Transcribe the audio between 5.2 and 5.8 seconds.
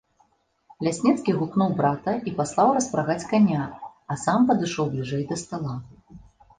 да стала.